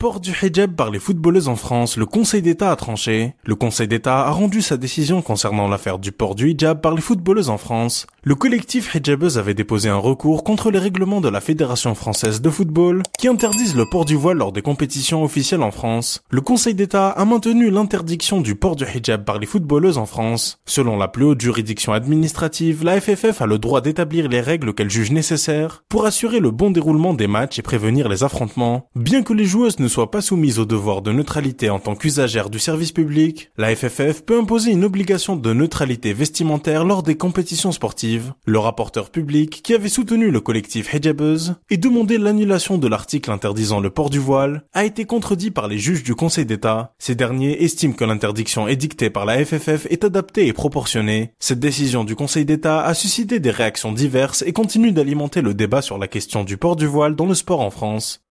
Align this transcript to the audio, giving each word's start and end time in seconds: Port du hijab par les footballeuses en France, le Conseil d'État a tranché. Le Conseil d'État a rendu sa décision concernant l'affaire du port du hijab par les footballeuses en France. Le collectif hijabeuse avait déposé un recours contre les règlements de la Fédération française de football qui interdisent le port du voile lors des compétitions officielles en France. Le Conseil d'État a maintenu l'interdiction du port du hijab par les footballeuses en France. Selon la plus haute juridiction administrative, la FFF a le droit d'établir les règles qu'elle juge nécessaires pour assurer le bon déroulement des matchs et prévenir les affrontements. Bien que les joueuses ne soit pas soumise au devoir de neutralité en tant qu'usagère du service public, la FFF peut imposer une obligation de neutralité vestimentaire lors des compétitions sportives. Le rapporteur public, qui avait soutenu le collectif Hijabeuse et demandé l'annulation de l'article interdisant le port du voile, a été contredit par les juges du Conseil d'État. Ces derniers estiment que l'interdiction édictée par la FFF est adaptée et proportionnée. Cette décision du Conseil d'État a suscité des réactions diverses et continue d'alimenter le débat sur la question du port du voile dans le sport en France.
Port 0.00 0.20
du 0.20 0.30
hijab 0.30 0.76
par 0.76 0.90
les 0.90 0.98
footballeuses 0.98 1.48
en 1.48 1.56
France, 1.56 1.98
le 1.98 2.06
Conseil 2.06 2.40
d'État 2.40 2.72
a 2.72 2.76
tranché. 2.76 3.34
Le 3.44 3.54
Conseil 3.54 3.86
d'État 3.86 4.20
a 4.20 4.30
rendu 4.30 4.62
sa 4.62 4.78
décision 4.78 5.20
concernant 5.20 5.68
l'affaire 5.68 5.98
du 5.98 6.10
port 6.10 6.34
du 6.34 6.48
hijab 6.48 6.80
par 6.80 6.94
les 6.94 7.02
footballeuses 7.02 7.50
en 7.50 7.58
France. 7.58 8.06
Le 8.22 8.34
collectif 8.34 8.94
hijabeuse 8.94 9.36
avait 9.36 9.52
déposé 9.52 9.90
un 9.90 9.98
recours 9.98 10.42
contre 10.42 10.70
les 10.70 10.78
règlements 10.78 11.20
de 11.20 11.28
la 11.28 11.42
Fédération 11.42 11.94
française 11.94 12.40
de 12.40 12.48
football 12.48 13.02
qui 13.18 13.28
interdisent 13.28 13.76
le 13.76 13.84
port 13.84 14.06
du 14.06 14.14
voile 14.14 14.38
lors 14.38 14.52
des 14.52 14.62
compétitions 14.62 15.22
officielles 15.22 15.62
en 15.62 15.70
France. 15.70 16.22
Le 16.30 16.40
Conseil 16.40 16.74
d'État 16.74 17.10
a 17.10 17.24
maintenu 17.26 17.68
l'interdiction 17.68 18.40
du 18.40 18.54
port 18.54 18.76
du 18.76 18.84
hijab 18.84 19.26
par 19.26 19.38
les 19.38 19.46
footballeuses 19.46 19.98
en 19.98 20.06
France. 20.06 20.60
Selon 20.64 20.96
la 20.96 21.08
plus 21.08 21.26
haute 21.26 21.42
juridiction 21.42 21.92
administrative, 21.92 22.84
la 22.84 22.98
FFF 22.98 23.42
a 23.42 23.46
le 23.46 23.58
droit 23.58 23.82
d'établir 23.82 24.30
les 24.30 24.40
règles 24.40 24.72
qu'elle 24.72 24.88
juge 24.88 25.10
nécessaires 25.10 25.84
pour 25.90 26.06
assurer 26.06 26.40
le 26.40 26.50
bon 26.50 26.70
déroulement 26.70 27.12
des 27.12 27.26
matchs 27.26 27.58
et 27.58 27.62
prévenir 27.62 28.08
les 28.08 28.24
affrontements. 28.24 28.88
Bien 28.96 29.22
que 29.22 29.34
les 29.34 29.44
joueuses 29.44 29.78
ne 29.78 29.89
soit 29.90 30.10
pas 30.10 30.22
soumise 30.22 30.60
au 30.60 30.64
devoir 30.64 31.02
de 31.02 31.10
neutralité 31.10 31.68
en 31.68 31.80
tant 31.80 31.96
qu'usagère 31.96 32.48
du 32.48 32.60
service 32.60 32.92
public, 32.92 33.50
la 33.58 33.74
FFF 33.74 34.22
peut 34.24 34.38
imposer 34.38 34.70
une 34.70 34.84
obligation 34.84 35.34
de 35.34 35.52
neutralité 35.52 36.12
vestimentaire 36.12 36.84
lors 36.84 37.02
des 37.02 37.16
compétitions 37.16 37.72
sportives. 37.72 38.32
Le 38.46 38.60
rapporteur 38.60 39.10
public, 39.10 39.62
qui 39.62 39.74
avait 39.74 39.88
soutenu 39.88 40.30
le 40.30 40.40
collectif 40.40 40.94
Hijabeuse 40.94 41.56
et 41.70 41.76
demandé 41.76 42.18
l'annulation 42.18 42.78
de 42.78 42.86
l'article 42.86 43.32
interdisant 43.32 43.80
le 43.80 43.90
port 43.90 44.10
du 44.10 44.20
voile, 44.20 44.62
a 44.72 44.84
été 44.84 45.04
contredit 45.04 45.50
par 45.50 45.66
les 45.66 45.78
juges 45.78 46.04
du 46.04 46.14
Conseil 46.14 46.46
d'État. 46.46 46.94
Ces 46.98 47.16
derniers 47.16 47.64
estiment 47.64 47.94
que 47.94 48.04
l'interdiction 48.04 48.68
édictée 48.68 49.10
par 49.10 49.26
la 49.26 49.44
FFF 49.44 49.86
est 49.90 50.04
adaptée 50.04 50.46
et 50.46 50.52
proportionnée. 50.52 51.32
Cette 51.40 51.58
décision 51.60 52.04
du 52.04 52.14
Conseil 52.14 52.44
d'État 52.44 52.84
a 52.84 52.94
suscité 52.94 53.40
des 53.40 53.50
réactions 53.50 53.92
diverses 53.92 54.44
et 54.46 54.52
continue 54.52 54.92
d'alimenter 54.92 55.42
le 55.42 55.52
débat 55.52 55.82
sur 55.82 55.98
la 55.98 56.06
question 56.06 56.44
du 56.44 56.56
port 56.56 56.76
du 56.76 56.86
voile 56.86 57.16
dans 57.16 57.26
le 57.26 57.34
sport 57.34 57.60
en 57.60 57.70
France. 57.70 58.22